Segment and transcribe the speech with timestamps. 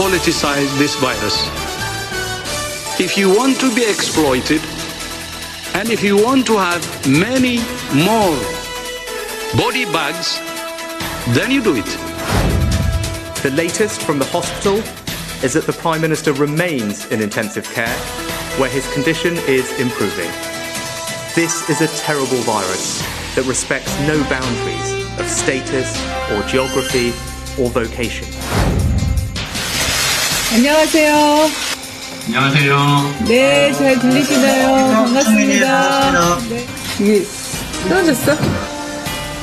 [0.00, 1.36] politicize this virus.
[2.98, 4.62] If you want to be exploited,
[5.74, 7.58] and if you want to have many
[7.92, 8.34] more
[9.62, 10.38] body bags,
[11.36, 11.90] then you do it.
[13.42, 14.76] The latest from the hospital
[15.44, 17.98] is that the Prime Minister remains in intensive care,
[18.58, 20.30] where his condition is improving.
[21.34, 23.02] This is a terrible virus
[23.34, 25.94] that respects no boundaries of status
[26.32, 27.08] or geography
[27.62, 28.79] or vocation.
[30.52, 31.48] 안녕하세요.
[32.26, 33.14] 안녕하세요.
[33.26, 34.92] 네, 잘 들리시나요?
[34.92, 36.38] 반갑습니다.
[36.48, 36.66] 네.
[37.00, 37.24] 이게
[37.88, 38.36] 떨어졌어?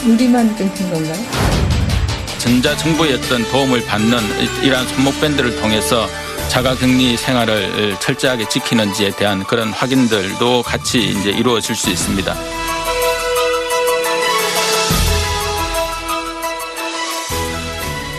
[0.06, 1.26] 우리만 끊긴 건가요?
[2.40, 4.18] 전자정부였던 도움을 받는
[4.64, 6.08] 이러한 손목밴드를 통해서
[6.50, 12.36] 자가격리 생활을 철저하게 지키는지에 대한 그런 확인들도 같이 이제 이루어질 수 있습니다.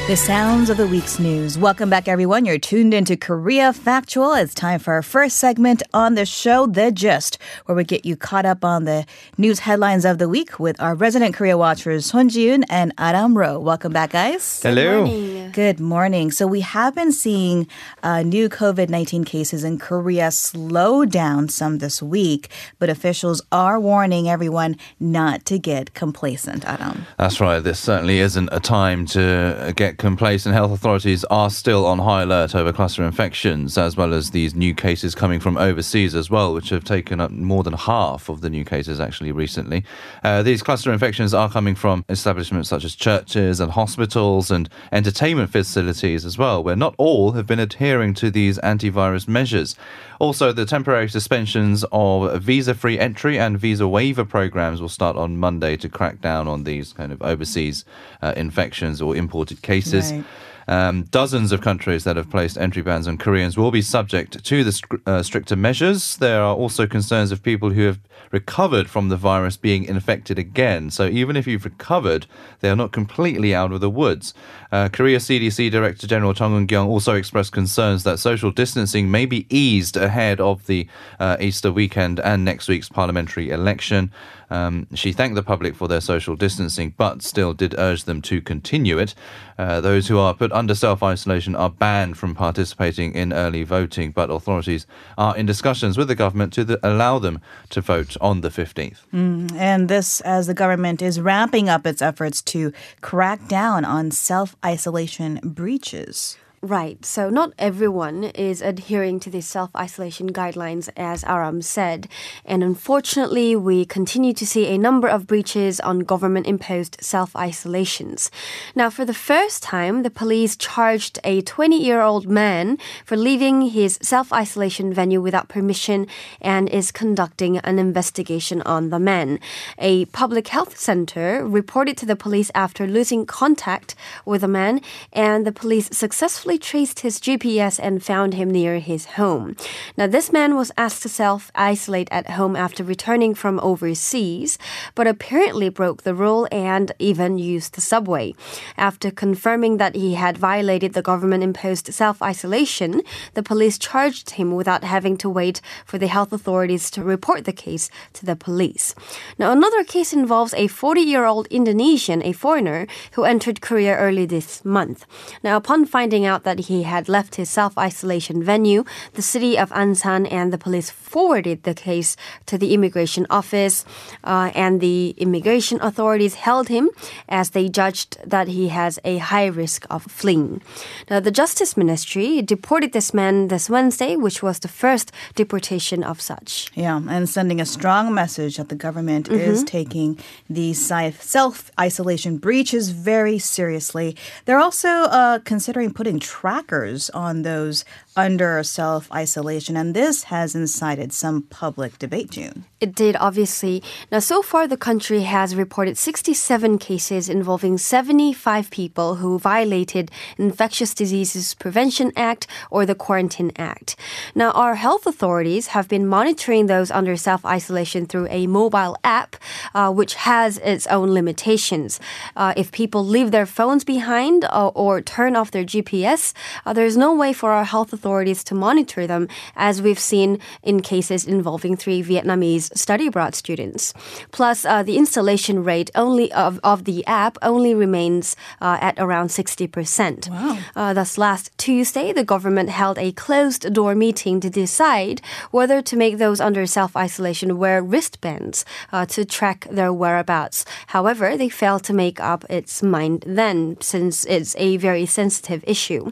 [0.09, 1.59] The sounds of the week's news.
[1.59, 2.47] Welcome back, everyone.
[2.47, 4.33] You're tuned into Korea Factual.
[4.33, 8.17] It's time for our first segment on the show, The Gist, where we get you
[8.17, 9.05] caught up on the
[9.37, 13.61] news headlines of the week with our resident Korea watchers, Son Ji-yoon and Adam Ro.
[13.61, 14.63] Welcome back, guys.
[14.63, 15.51] Hello.
[15.53, 16.31] Good morning.
[16.31, 17.67] So we have been seeing
[18.03, 22.49] uh, new COVID-19 cases in Korea slow down some this week,
[22.79, 27.05] but officials are warning everyone not to get complacent, Adam.
[27.19, 27.61] That's right.
[27.61, 30.55] This certainly isn't a time to get complacent.
[30.55, 34.75] Health authorities are still on high alert over cluster infections, as well as these new
[34.75, 38.49] cases coming from overseas as well, which have taken up more than half of the
[38.49, 39.85] new cases actually recently.
[40.23, 45.51] Uh, these cluster infections are coming from establishments such as churches and hospitals and entertainment
[45.51, 49.75] facilities as well, where not all have been adhering to these antivirus measures.
[50.21, 55.37] Also, the temporary suspensions of visa free entry and visa waiver programs will start on
[55.37, 57.85] Monday to crack down on these kind of overseas
[58.23, 59.88] uh, infections or imported cases.
[60.13, 60.25] Right.
[60.69, 64.63] Um, dozens of countries that have placed entry bans on Koreans will be subject to
[64.63, 66.19] the str- uh, stricter measures.
[66.19, 67.99] There are also concerns of people who have
[68.31, 70.91] recovered from the virus being infected again.
[70.91, 72.27] So even if you've recovered,
[72.61, 74.35] they are not completely out of the woods.
[74.71, 79.47] Uh, Korea CDC Director General Chung Eun-kyung also expressed concerns that social distancing may be
[79.49, 80.87] eased ahead of the
[81.19, 84.11] uh, Easter weekend and next week's parliamentary election.
[84.51, 88.41] Um, she thanked the public for their social distancing, but still did urge them to
[88.41, 89.15] continue it.
[89.59, 94.11] Uh, those who are put under self isolation are banned from participating in early voting,
[94.11, 94.87] but authorities
[95.17, 97.41] are in discussions with the government to the, allow them
[97.71, 98.99] to vote on the 15th.
[99.13, 104.58] And this as the government is ramping up its efforts to crack down on self
[104.65, 106.37] isolation breaches.
[106.61, 107.05] Right.
[107.05, 112.09] So not everyone is adhering to the self-isolation guidelines as Adam said.
[112.45, 118.33] And unfortunately, we continue to see a number of breaches on government-imposed self-isolations.
[118.75, 124.93] Now, for the first time, the police charged a 20-year-old man for leaving his self-isolation
[124.93, 126.09] venue without permission
[126.41, 129.39] and is conducting an investigation on the man.
[129.79, 134.81] A public health center reported to the police after losing contact with the man
[135.13, 139.57] and the police successfully traced his GPS and found him near his home.
[139.97, 144.57] Now, this man was asked to self isolate at home after returning from overseas,
[144.95, 148.35] but apparently broke the rule and even used the subway.
[148.77, 153.03] After confirming that he had violated the government imposed self isolation,
[153.35, 157.53] the police charged him without having to wait for the health authorities to report the
[157.53, 158.95] case to the police.
[159.39, 164.27] Now, another case involves a 40 year old Indonesian, a foreigner, who entered Korea early
[164.27, 165.05] this month.
[165.43, 168.85] Now, upon finding out that he had left his self isolation venue,
[169.15, 172.17] the city of Ansan and the police forwarded the case
[172.47, 173.85] to the immigration office,
[174.25, 176.91] uh, and the immigration authorities held him
[177.29, 180.63] as they judged that he has a high risk of fleeing.
[181.11, 186.21] Now, the Justice Ministry deported this man this Wednesday, which was the first deportation of
[186.21, 186.71] such.
[186.75, 192.91] Yeah, and sending a strong message that the government is taking these self isolation breaches
[192.91, 194.17] very seriously.
[194.45, 197.85] They're also uh, considering putting trackers on those
[198.15, 202.65] under self isolation, and this has incited some public debate, June.
[202.81, 203.83] It did, obviously.
[204.13, 210.95] Now, so far, the country has reported 67 cases involving 75 people who violated Infectious
[210.95, 213.97] Diseases Prevention Act or the Quarantine Act.
[214.35, 219.37] Now, our health authorities have been monitoring those under self isolation through a mobile app,
[219.75, 221.99] uh, which has its own limitations.
[222.37, 226.18] Uh, if people leave their phones behind uh, or turn off their GPS,
[226.65, 230.81] Uh, there's no way for our health authorities to monitor them, as we've seen in
[230.81, 233.95] cases involving three Vietnamese study abroad students.
[234.33, 239.29] Plus, uh, the installation rate only of, of the app only remains uh, at around
[239.29, 240.29] 60%.
[240.29, 240.59] Wow.
[240.75, 245.97] Uh, thus, last Tuesday, the government held a closed door meeting to decide whether to
[245.97, 250.65] make those under self isolation wear wristbands uh, to track their whereabouts.
[250.89, 256.08] However, they failed to make up its mind then, since it's a very sensitive issue.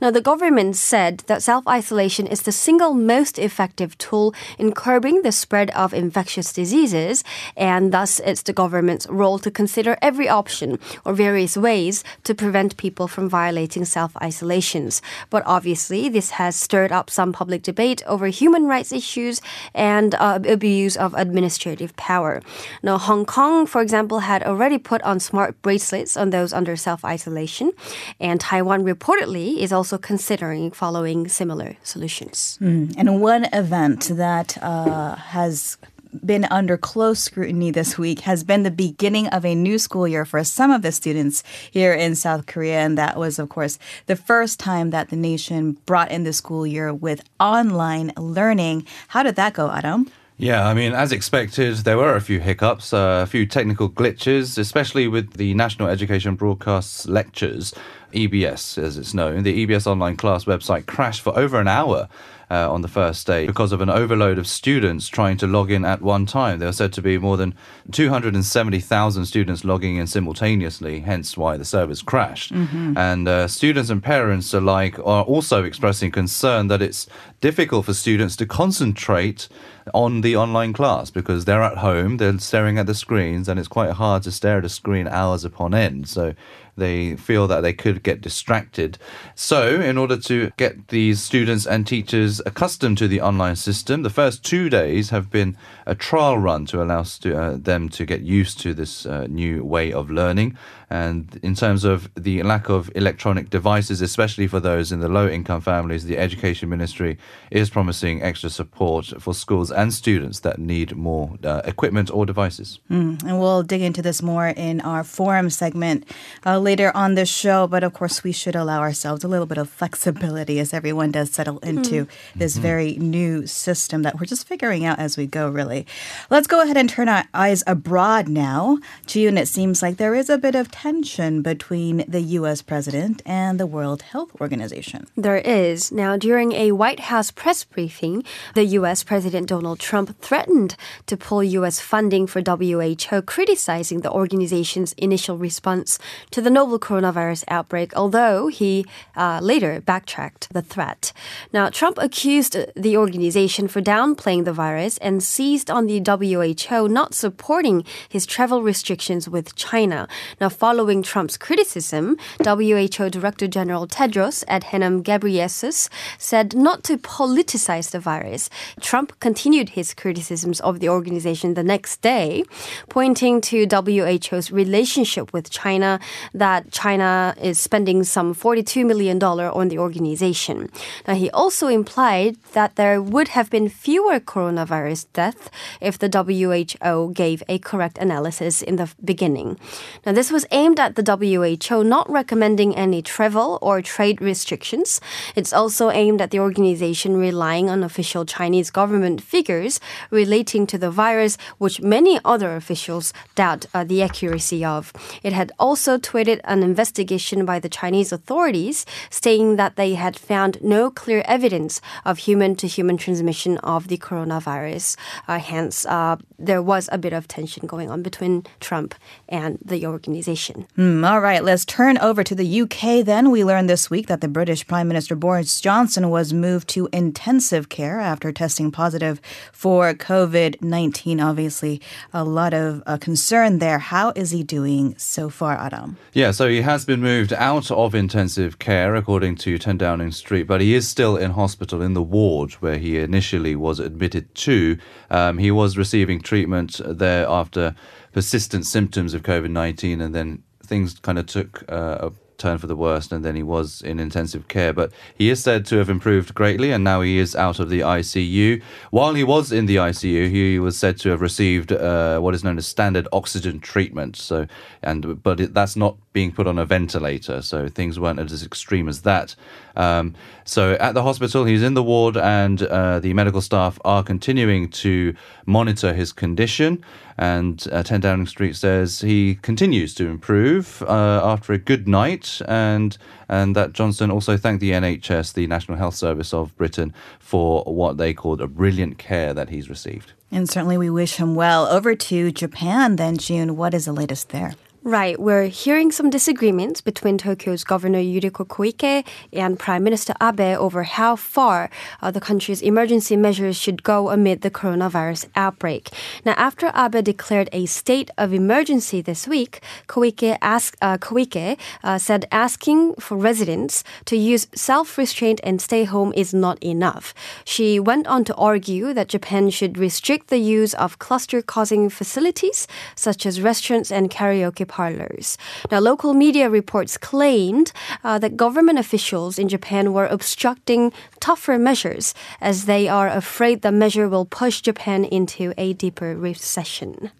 [0.00, 5.22] Now, the government said that self isolation is the single most effective tool in curbing
[5.22, 7.24] the spread of infectious diseases,
[7.56, 12.76] and thus it's the government's role to consider every option or various ways to prevent
[12.76, 15.02] people from violating self isolations.
[15.30, 19.40] But obviously, this has stirred up some public debate over human rights issues
[19.74, 22.42] and uh, abuse of administrative power.
[22.82, 27.04] Now, Hong Kong, for example, had already put on smart bracelets on those under self
[27.04, 27.72] isolation,
[28.18, 32.58] and Taiwan reportedly is also considering following similar solutions.
[32.98, 35.76] And one event that uh, has
[36.24, 40.24] been under close scrutiny this week has been the beginning of a new school year
[40.24, 42.80] for some of the students here in South Korea.
[42.80, 46.66] And that was, of course, the first time that the nation brought in the school
[46.66, 48.86] year with online learning.
[49.08, 50.10] How did that go, Adam?
[50.40, 54.56] Yeah, I mean, as expected, there were a few hiccups, uh, a few technical glitches,
[54.56, 57.74] especially with the National Education Broadcast's lectures,
[58.14, 59.42] EBS as it's known.
[59.42, 62.08] The EBS online class website crashed for over an hour.
[62.52, 65.84] Uh, on the first day, because of an overload of students trying to log in
[65.84, 66.58] at one time.
[66.58, 67.54] There are said to be more than
[67.92, 72.50] 270,000 students logging in simultaneously, hence why the servers crashed.
[72.96, 77.06] And uh, students and parents alike are also expressing concern that it's
[77.40, 79.48] difficult for students to concentrate
[79.94, 83.68] on the online class because they're at home, they're staring at the screens, and it's
[83.68, 86.08] quite hard to stare at a screen hours upon end.
[86.08, 86.34] So
[86.80, 88.98] they feel that they could get distracted.
[89.36, 94.10] So, in order to get these students and teachers accustomed to the online system, the
[94.10, 95.56] first two days have been
[95.86, 99.64] a trial run to allow stu- uh, them to get used to this uh, new
[99.64, 100.56] way of learning.
[100.92, 105.28] And in terms of the lack of electronic devices, especially for those in the low
[105.28, 107.16] income families, the Education Ministry
[107.52, 112.80] is promising extra support for schools and students that need more uh, equipment or devices.
[113.24, 116.10] And we'll dig into this more in our forum segment
[116.44, 117.66] uh, later on the show.
[117.66, 121.32] But of course, we should allow ourselves a little bit of flexibility as everyone does
[121.32, 121.68] settle hmm.
[121.68, 122.06] into
[122.36, 122.62] this mm-hmm.
[122.62, 125.84] very new system that we're just figuring out as we go, really.
[126.30, 128.78] Let's go ahead and turn our eyes abroad now.
[129.04, 132.62] June, it seems like there is a bit of tension between the U.S.
[132.62, 135.08] president and the World Health Organization.
[135.16, 135.90] There is.
[135.90, 138.22] Now, during a White House press briefing,
[138.54, 139.02] the U.S.
[139.02, 140.76] President Donald Trump threatened
[141.06, 141.80] to pull U.S.
[141.80, 145.98] funding for WHO, criticizing the organization's initial response
[146.30, 148.84] to the novel coronavirus outbreak, although he
[149.16, 151.10] uh, later backtracked the threat.
[151.54, 157.14] Now, Trump accused the organization for downplaying the virus and seized on the WHO not
[157.14, 157.78] supporting
[158.14, 160.06] his travel restrictions with China.
[160.38, 168.00] Now, following Trump's criticism, WHO Director General Tedros Adhanom Ghebreyesus said not to politicize the
[168.00, 168.50] virus.
[168.82, 172.44] Trump continued his criticisms of the organization the next day,
[172.90, 175.98] pointing to WHO's relationship with China,
[176.40, 180.70] that China is spending some $42 million on the organization.
[181.06, 185.50] Now, he also implied that there would have been fewer coronavirus deaths
[185.82, 189.58] if the WHO gave a correct analysis in the beginning.
[190.06, 195.00] Now, this was aimed at the WHO not recommending any travel or trade restrictions.
[195.36, 199.78] It's also aimed at the organization relying on official Chinese government figures
[200.10, 204.92] relating to the virus, which many other officials doubt uh, the accuracy of.
[205.22, 210.62] It had also tweeted an investigation by the Chinese authorities stating that they had found
[210.62, 214.96] no clear evidence of human to human transmission of the coronavirus.
[215.26, 218.94] Uh, hence, uh, there was a bit of tension going on between Trump
[219.28, 220.66] and the organization.
[220.76, 223.30] Hmm, all right, let's turn over to the UK then.
[223.30, 227.68] We learned this week that the British Prime Minister Boris Johnson was moved to intensive
[227.68, 229.20] care after testing positive
[229.52, 231.20] for COVID 19.
[231.20, 231.80] Obviously,
[232.12, 233.78] a lot of uh, concern there.
[233.78, 235.96] How is he doing so far, Adam?
[236.12, 240.42] Yeah, so he has been moved out of intensive care, according to 10 Downing Street,
[240.42, 244.76] but he is still in hospital in the ward where he initially was admitted to.
[245.10, 247.74] Um, he was receiving treatment there after
[248.12, 252.10] persistent symptoms of COVID 19, and then things kind of took uh, a
[252.40, 254.72] turned for the worst, and then he was in intensive care.
[254.72, 257.80] But he is said to have improved greatly, and now he is out of the
[257.80, 258.62] ICU.
[258.90, 262.42] While he was in the ICU, he was said to have received uh, what is
[262.42, 264.16] known as standard oxygen treatment.
[264.16, 264.46] So,
[264.82, 268.88] and but it, that's not being put on a ventilator, so things weren't as extreme
[268.88, 269.36] as that.
[269.76, 274.02] Um, so at the hospital, he's in the ward, and uh, the medical staff are
[274.02, 275.14] continuing to
[275.46, 276.84] monitor his condition.
[277.16, 282.29] And uh, 10 Downing Street says he continues to improve uh, after a good night,
[282.46, 282.96] and
[283.28, 287.96] and that Johnson also thanked the NHS, the National Health Service of Britain, for what
[287.96, 290.12] they called a brilliant care that he's received.
[290.30, 291.66] And certainly we wish him well.
[291.66, 293.56] Over to Japan then, June.
[293.56, 294.54] What is the latest there?
[294.82, 300.84] Right, we're hearing some disagreements between Tokyo's Governor Yuriko Koike and Prime Minister Abe over
[300.84, 301.68] how far
[302.00, 305.90] uh, the country's emergency measures should go amid the coronavirus outbreak.
[306.24, 311.98] Now, after Abe declared a state of emergency this week, Koike, asked, uh, Koike uh,
[311.98, 317.12] said asking for residents to use self-restraint and stay home is not enough.
[317.44, 323.26] She went on to argue that Japan should restrict the use of cluster-causing facilities such
[323.26, 325.36] as restaurants and karaoke parlors.
[325.70, 327.72] Now, local media reports claimed
[328.04, 333.72] uh, that government officials in Japan were obstructing tougher measures as they are afraid the
[333.72, 337.10] measure will push Japan into a deeper recession.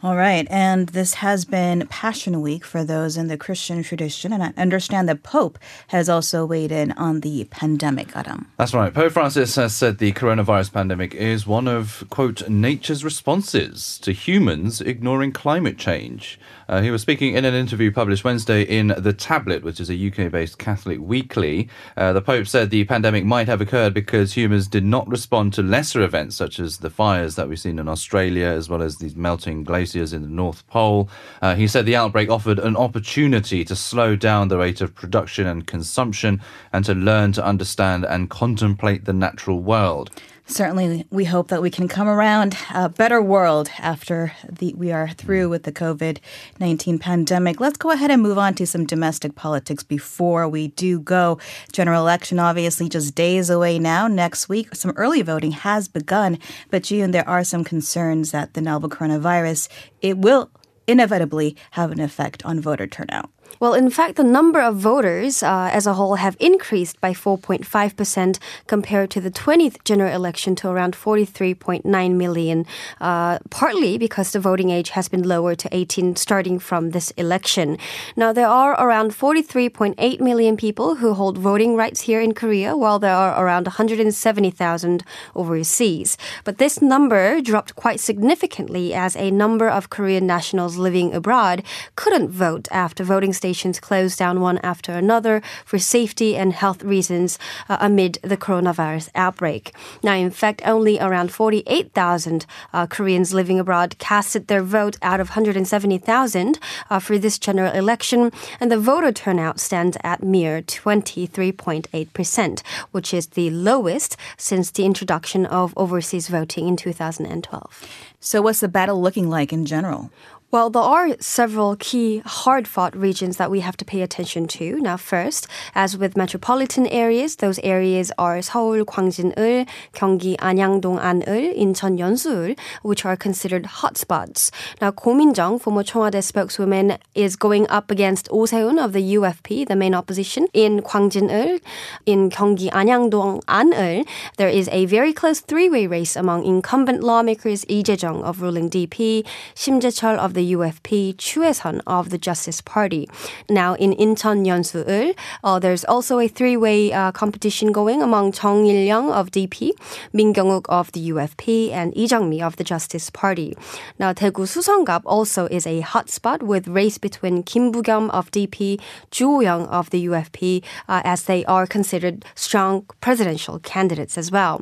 [0.00, 0.46] All right.
[0.48, 4.32] And this has been Passion Week for those in the Christian tradition.
[4.32, 5.58] And I understand the Pope
[5.88, 8.46] has also weighed in on the pandemic, Adam.
[8.58, 8.94] That's right.
[8.94, 14.80] Pope Francis has said the coronavirus pandemic is one of, quote, nature's responses to humans
[14.80, 16.38] ignoring climate change.
[16.68, 20.06] Uh, he was speaking in an interview published Wednesday in The Tablet, which is a
[20.08, 21.68] UK based Catholic weekly.
[21.96, 25.62] Uh, the Pope said the pandemic might have occurred because humans did not respond to
[25.62, 29.16] lesser events such as the fires that we've seen in Australia, as well as these
[29.16, 31.08] melting glaciers in the North Pole.
[31.40, 35.46] Uh, he said the outbreak offered an opportunity to slow down the rate of production
[35.46, 36.38] and consumption
[36.74, 40.10] and to learn to understand and contemplate the natural world
[40.48, 45.08] certainly we hope that we can come around a better world after the, we are
[45.08, 46.18] through with the COVID
[46.58, 47.60] 19 pandemic.
[47.60, 51.38] Let's go ahead and move on to some domestic politics before we do go.
[51.72, 54.08] General election, obviously, just days away now.
[54.08, 56.38] Next week, some early voting has begun.
[56.70, 59.68] But, June, there are some concerns that the novel coronavirus,
[60.00, 60.50] it will
[60.86, 63.30] inevitably have an effect on voter turnout.
[63.60, 68.38] Well, in fact, the number of voters uh, as a whole have increased by 4.5%
[68.68, 71.82] compared to the 20th general election to around 43.9
[72.14, 72.66] million,
[73.00, 77.78] uh, partly because the voting age has been lowered to 18 starting from this election.
[78.14, 83.00] Now, there are around 43.8 million people who hold voting rights here in Korea, while
[83.00, 85.02] there are around 170,000
[85.34, 86.16] overseas.
[86.44, 91.64] But this number dropped quite significantly as a number of Korean nationals living abroad
[91.96, 93.47] couldn't vote after voting stations
[93.80, 97.38] closed down one after another for safety and health reasons
[97.68, 99.72] uh, amid the coronavirus outbreak.
[100.02, 105.28] Now, in fact, only around 48,000 uh, Koreans living abroad casted their vote out of
[105.28, 106.58] 170,000
[106.90, 113.26] uh, for this general election, and the voter turnout stands at mere 23.8%, which is
[113.28, 117.88] the lowest since the introduction of overseas voting in 2012.
[118.20, 120.10] So, what's the battle looking like in general?
[120.50, 124.80] Well, there are several key hard fought regions that we have to pay attention to.
[124.80, 131.98] Now, first, as with metropolitan areas, those areas are Seoul, Gwangjin-eul, Gyeonggi, Anyangdong, An-eul, Incheon,
[131.98, 134.50] Yeonsu-eul, which are considered hotspots.
[134.80, 138.94] Now, Ko Min-jung, former Cheong Wa Dae spokeswoman, is going up against Oh Se-hoon of
[138.94, 141.60] the UFP, the main opposition, in Gwangjin-eul,
[142.06, 144.06] in Gyeonggi, Anyangdong, An-eul.
[144.38, 149.26] There is a very close three-way race among incumbent lawmakers Lee Jae-jung of ruling DP,
[149.54, 153.08] Shim Jae-chol of the UFP, Chu Hae-sun of the Justice Party.
[153.48, 155.14] Now in Incheon Yeonsu-eul,
[155.44, 159.72] uh, there's also a three-way uh, competition going among Chung Il-young of DP,
[160.12, 163.56] Min Kyung-uk of the UFP, and Lee Jung-mi of the Justice Party.
[163.98, 168.80] Now Daegu Suseonggap also is a hotspot with race between Kim Bu-kyum of DP,
[169.10, 174.60] Ju Young of the UFP, uh, as they are considered strong presidential candidates as well.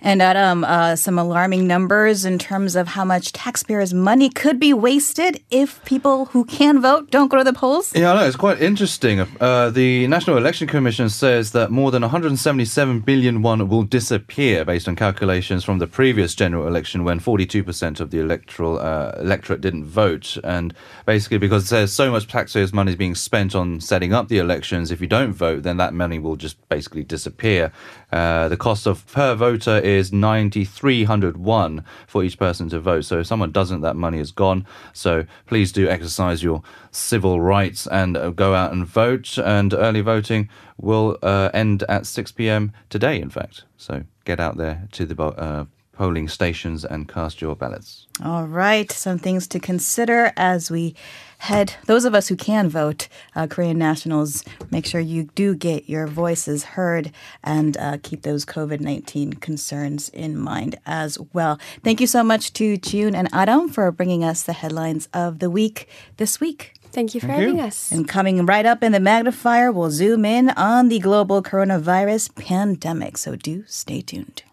[0.00, 4.72] And Adam, uh, some alarming numbers in terms of how much taxpayers' money could be
[4.72, 7.94] wasted if people who can vote don't go to the polls.
[7.94, 8.26] Yeah, I know.
[8.26, 9.20] It's quite interesting.
[9.40, 14.88] Uh, the National Election Commission says that more than 177 billion won will disappear based
[14.88, 19.84] on calculations from the previous general election when 42% of the electoral uh, electorate didn't
[19.84, 20.36] vote.
[20.44, 20.74] And
[21.06, 25.00] basically, because there's so much taxpayers' money being spent on setting up the elections, if
[25.00, 27.72] you don't vote, then that money will just basically disappear.
[28.12, 33.04] Uh, the cost of per voter is 9,301 for each person to vote.
[33.04, 34.66] So if someone doesn't, that money is gone.
[35.00, 39.38] So please do exercise your civil rights and uh, go out and vote.
[39.38, 42.72] And early voting will uh, end at 6 p.m.
[42.90, 43.64] today, in fact.
[43.78, 45.64] So get out there to the uh,
[46.00, 48.06] polling stations and cast your ballots.
[48.24, 50.94] All right, some things to consider as we
[51.36, 51.74] head.
[51.84, 56.06] Those of us who can vote, uh, Korean nationals, make sure you do get your
[56.06, 57.12] voices heard
[57.44, 61.60] and uh, keep those COVID 19 concerns in mind as well.
[61.84, 65.50] Thank you so much to June and Adam for bringing us the headlines of the
[65.50, 66.72] week this week.
[66.92, 67.92] Thank you for having us.
[67.92, 73.18] And coming right up in the magnifier, we'll zoom in on the global coronavirus pandemic.
[73.18, 74.44] So do stay tuned.